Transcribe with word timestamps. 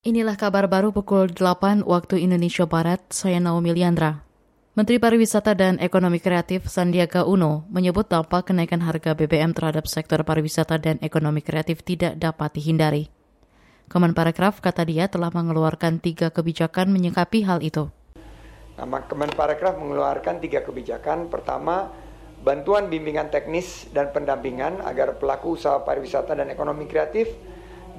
Inilah 0.00 0.32
kabar 0.32 0.64
baru 0.64 0.96
pukul 0.96 1.28
8 1.28 1.84
waktu 1.84 2.24
Indonesia 2.24 2.64
Barat, 2.64 3.04
saya 3.12 3.36
Naomi 3.36 3.76
Liandra. 3.76 4.24
Menteri 4.72 4.96
Pariwisata 4.96 5.52
dan 5.52 5.76
Ekonomi 5.76 6.16
Kreatif 6.24 6.72
Sandiaga 6.72 7.28
Uno 7.28 7.68
menyebut 7.68 8.08
dampak 8.08 8.48
kenaikan 8.48 8.80
harga 8.80 9.12
BBM 9.12 9.52
terhadap 9.52 9.84
sektor 9.84 10.24
pariwisata 10.24 10.80
dan 10.80 10.96
ekonomi 11.04 11.44
kreatif 11.44 11.84
tidak 11.84 12.16
dapat 12.16 12.48
dihindari. 12.56 13.12
Kemenparekraf 13.92 14.64
kata 14.64 14.88
dia 14.88 15.04
telah 15.04 15.28
mengeluarkan 15.36 16.00
tiga 16.00 16.32
kebijakan 16.32 16.96
menyikapi 16.96 17.44
hal 17.44 17.60
itu. 17.60 17.92
Nah, 18.80 19.04
Kemenparekraf 19.04 19.76
mengeluarkan 19.76 20.40
tiga 20.40 20.64
kebijakan. 20.64 21.28
Pertama, 21.28 21.92
bantuan 22.40 22.88
bimbingan 22.88 23.28
teknis 23.28 23.84
dan 23.92 24.16
pendampingan 24.16 24.80
agar 24.80 25.20
pelaku 25.20 25.60
usaha 25.60 25.76
pariwisata 25.84 26.32
dan 26.32 26.48
ekonomi 26.48 26.88
kreatif 26.88 27.28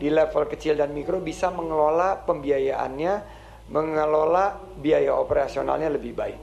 di 0.01 0.09
level 0.09 0.49
kecil 0.49 0.81
dan 0.81 0.97
mikro 0.97 1.21
bisa 1.21 1.53
mengelola 1.53 2.25
pembiayaannya, 2.25 3.13
mengelola 3.69 4.57
biaya 4.81 5.13
operasionalnya 5.13 5.93
lebih 5.93 6.17
baik. 6.17 6.39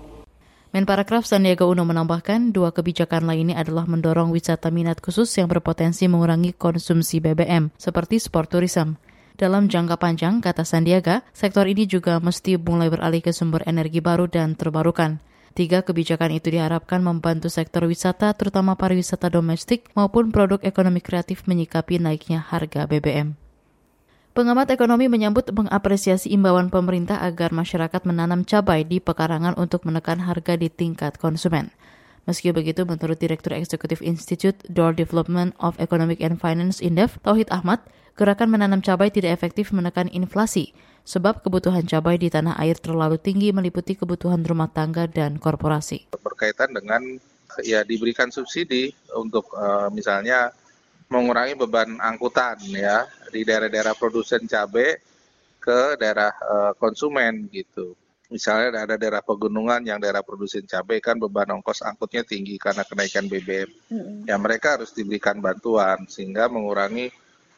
Menparakraf 0.71 1.27
Sandiaga 1.27 1.67
Uno 1.67 1.83
menambahkan 1.83 2.55
dua 2.55 2.71
kebijakan 2.71 3.27
lainnya 3.27 3.59
adalah 3.59 3.89
mendorong 3.91 4.31
wisata 4.31 4.71
minat 4.71 5.03
khusus 5.03 5.27
yang 5.35 5.51
berpotensi 5.51 6.07
mengurangi 6.07 6.55
konsumsi 6.55 7.19
BBM, 7.19 7.75
seperti 7.75 8.23
sport 8.23 8.53
tourism. 8.53 8.95
Dalam 9.35 9.67
jangka 9.67 9.97
panjang, 9.99 10.39
kata 10.39 10.63
Sandiaga, 10.63 11.25
sektor 11.35 11.65
ini 11.67 11.89
juga 11.89 12.21
mesti 12.23 12.61
mulai 12.61 12.93
beralih 12.93 13.25
ke 13.25 13.33
sumber 13.35 13.65
energi 13.67 13.99
baru 14.05 14.29
dan 14.29 14.55
terbarukan. 14.55 15.19
Tiga 15.57 15.83
kebijakan 15.83 16.37
itu 16.37 16.53
diharapkan 16.53 17.01
membantu 17.01 17.49
sektor 17.51 17.83
wisata, 17.89 18.31
terutama 18.37 18.77
pariwisata 18.77 19.33
domestik 19.33 19.89
maupun 19.97 20.31
produk 20.31 20.61
ekonomi 20.63 21.01
kreatif 21.03 21.49
menyikapi 21.49 21.99
naiknya 21.99 22.45
harga 22.45 22.87
BBM. 22.87 23.48
Pengamat 24.39 24.71
ekonomi 24.71 25.11
menyambut 25.11 25.51
mengapresiasi 25.51 26.31
imbauan 26.31 26.71
pemerintah 26.71 27.19
agar 27.27 27.51
masyarakat 27.51 28.07
menanam 28.07 28.47
cabai 28.47 28.87
di 28.87 29.03
pekarangan 29.03 29.59
untuk 29.59 29.83
menekan 29.83 30.23
harga 30.23 30.55
di 30.55 30.71
tingkat 30.71 31.19
konsumen. 31.19 31.75
Meski 32.23 32.55
begitu, 32.55 32.87
menurut 32.87 33.19
Direktur 33.19 33.59
Eksekutif 33.59 33.99
Institute 33.99 34.55
Door 34.71 34.95
Development 34.95 35.59
of 35.59 35.75
Economic 35.83 36.23
and 36.23 36.39
Finance 36.39 36.79
Indef, 36.79 37.19
Tauhid 37.27 37.51
Ahmad, 37.51 37.83
gerakan 38.15 38.55
menanam 38.55 38.79
cabai 38.79 39.11
tidak 39.11 39.35
efektif 39.35 39.75
menekan 39.75 40.07
inflasi, 40.07 40.71
sebab 41.03 41.43
kebutuhan 41.43 41.83
cabai 41.91 42.15
di 42.15 42.31
tanah 42.31 42.55
air 42.63 42.79
terlalu 42.79 43.19
tinggi 43.19 43.51
meliputi 43.51 43.99
kebutuhan 43.99 44.47
rumah 44.47 44.71
tangga 44.71 45.11
dan 45.11 45.43
korporasi. 45.43 46.15
Berkaitan 46.15 46.79
dengan 46.79 47.03
ya 47.67 47.83
diberikan 47.83 48.31
subsidi 48.31 48.95
untuk 49.19 49.51
uh, 49.59 49.91
misalnya 49.91 50.55
mengurangi 51.09 51.57
beban 51.57 51.97
angkutan 52.01 52.61
ya 52.69 53.09
di 53.33 53.45
daerah-daerah 53.45 53.97
produsen 53.97 54.45
cabai 54.45 55.01
ke 55.59 55.97
daerah 56.01 56.33
uh, 56.45 56.73
konsumen 56.77 57.49
gitu. 57.53 57.97
Misalnya 58.29 58.85
ada 58.85 59.01
daerah 59.01 59.25
pegunungan 59.25 59.81
yang 59.89 59.97
daerah 59.97 60.21
produsen 60.21 60.69
cabai 60.69 61.01
kan 61.01 61.17
beban 61.17 61.49
ongkos 61.49 61.81
angkutnya 61.81 62.29
tinggi 62.29 62.61
karena 62.61 62.85
kenaikan 62.85 63.25
BBM. 63.25 63.73
Mm-hmm. 63.89 64.29
Ya 64.29 64.37
mereka 64.37 64.77
harus 64.77 64.93
diberikan 64.93 65.41
bantuan 65.41 66.05
sehingga 66.05 66.45
mengurangi 66.53 67.09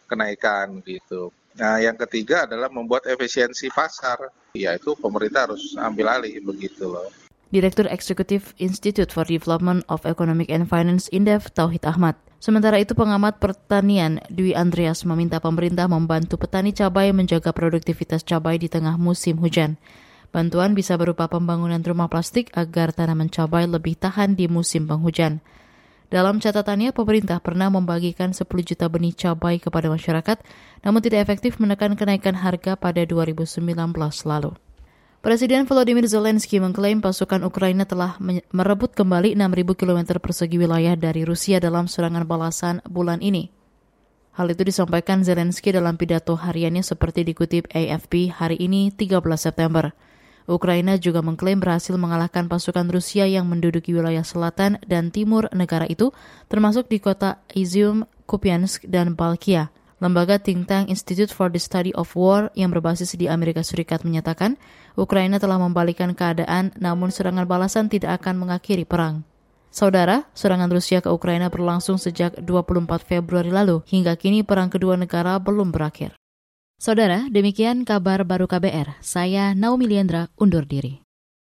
kenaikan 0.06 0.78
gitu. 0.86 1.34
Nah, 1.58 1.82
yang 1.82 1.98
ketiga 1.98 2.46
adalah 2.46 2.70
membuat 2.70 3.10
efisiensi 3.10 3.66
pasar. 3.66 4.30
Yaitu 4.54 4.98
pemerintah 4.98 5.50
harus 5.50 5.78
ambil 5.78 6.10
alih 6.10 6.38
begitu 6.42 6.90
loh. 6.90 7.06
Direktur 7.50 7.90
Eksekutif 7.90 8.54
Institute 8.62 9.10
for 9.10 9.26
Development 9.26 9.82
of 9.90 10.06
Economic 10.06 10.50
and 10.50 10.70
Finance 10.70 11.10
Indef 11.10 11.50
Tauhid 11.50 11.82
Ahmad. 11.82 12.14
Sementara 12.41 12.80
itu 12.80 12.96
pengamat 12.96 13.36
pertanian 13.36 14.16
Dwi 14.33 14.56
Andreas 14.56 15.05
meminta 15.05 15.44
pemerintah 15.44 15.84
membantu 15.92 16.41
petani 16.41 16.72
cabai 16.72 17.12
menjaga 17.12 17.52
produktivitas 17.52 18.24
cabai 18.24 18.56
di 18.56 18.72
tengah 18.72 18.96
musim 18.96 19.36
hujan. 19.36 19.77
Bantuan 20.33 20.72
bisa 20.72 20.96
berupa 20.96 21.28
pembangunan 21.28 21.84
rumah 21.84 22.08
plastik 22.08 22.48
agar 22.56 22.96
tanaman 22.96 23.28
cabai 23.28 23.68
lebih 23.68 23.92
tahan 23.92 24.41
di 24.41 24.48
musim 24.48 24.88
penghujan. 24.88 25.44
Dalam 26.08 26.40
catatannya, 26.40 26.96
pemerintah 26.96 27.45
pernah 27.45 27.68
membagikan 27.68 28.33
10 28.33 28.48
juta 28.64 28.89
benih 28.89 29.12
cabai 29.12 29.61
kepada 29.61 29.92
masyarakat, 29.92 30.40
namun 30.80 31.05
tidak 31.05 31.28
efektif 31.28 31.61
menekan 31.61 31.92
kenaikan 31.92 32.34
harga 32.34 32.72
pada 32.74 33.05
2019 33.05 33.61
lalu. 34.24 34.57
Presiden 35.20 35.69
Volodymyr 35.69 36.08
Zelensky 36.08 36.64
mengklaim 36.64 37.05
pasukan 37.05 37.45
Ukraina 37.45 37.85
telah 37.85 38.17
merebut 38.57 38.97
kembali 38.97 39.36
6.000 39.36 39.77
km 39.77 40.17
persegi 40.17 40.57
wilayah 40.57 40.97
dari 40.97 41.29
Rusia 41.29 41.61
dalam 41.61 41.92
serangan 41.92 42.25
balasan 42.25 42.81
bulan 42.89 43.20
ini. 43.20 43.53
Hal 44.33 44.48
itu 44.48 44.64
disampaikan 44.64 45.20
Zelensky 45.20 45.77
dalam 45.77 46.01
pidato 46.01 46.41
hariannya 46.41 46.81
seperti 46.81 47.29
dikutip 47.29 47.69
AFP 47.69 48.33
hari 48.33 48.64
ini 48.64 48.97
13 48.97 49.20
September. 49.36 49.92
Ukraina 50.48 50.97
juga 50.97 51.20
mengklaim 51.20 51.61
berhasil 51.61 51.92
mengalahkan 52.01 52.48
pasukan 52.48 52.89
Rusia 52.89 53.29
yang 53.29 53.45
menduduki 53.45 53.92
wilayah 53.92 54.25
selatan 54.25 54.81
dan 54.89 55.13
timur 55.13 55.52
negara 55.52 55.85
itu, 55.85 56.17
termasuk 56.48 56.89
di 56.89 56.97
kota 56.97 57.45
Izium, 57.52 58.08
Kupiansk, 58.25 58.89
dan 58.89 59.13
Balkia. 59.13 59.69
Lembaga 60.00 60.40
think 60.40 60.64
tank 60.64 60.88
Institute 60.88 61.28
for 61.28 61.52
the 61.52 61.61
Study 61.61 61.92
of 61.92 62.16
War 62.16 62.48
yang 62.56 62.72
berbasis 62.72 63.12
di 63.20 63.28
Amerika 63.28 63.61
Serikat 63.61 64.00
menyatakan 64.00 64.56
Ukraina 64.96 65.36
telah 65.36 65.61
membalikan 65.61 66.16
keadaan 66.16 66.72
namun 66.80 67.12
serangan 67.12 67.44
balasan 67.44 67.92
tidak 67.92 68.24
akan 68.24 68.40
mengakhiri 68.48 68.89
perang. 68.89 69.28
Saudara, 69.68 70.27
serangan 70.33 70.72
Rusia 70.72 70.98
ke 71.05 71.12
Ukraina 71.12 71.52
berlangsung 71.52 72.00
sejak 72.00 72.40
24 72.42 73.05
Februari 73.05 73.52
lalu. 73.52 73.84
Hingga 73.86 74.16
kini 74.16 74.40
perang 74.42 74.72
kedua 74.72 74.96
negara 74.96 75.39
belum 75.39 75.70
berakhir. 75.70 76.16
Saudara, 76.80 77.28
demikian 77.28 77.84
kabar 77.84 78.24
baru 78.24 78.48
KBR. 78.48 79.05
Saya 79.05 79.52
Naomi 79.52 79.84
Liandra 79.84 80.33
undur 80.40 80.64
diri. 80.64 81.09